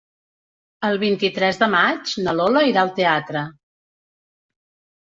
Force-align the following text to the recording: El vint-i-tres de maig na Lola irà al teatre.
El 0.89 0.97
vint-i-tres 1.03 1.61
de 1.65 1.69
maig 1.75 2.15
na 2.23 2.35
Lola 2.41 2.65
irà 2.73 2.85
al 2.89 2.93
teatre. 2.99 3.47